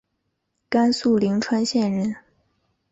[0.67, 2.15] 甘肃灵川县人。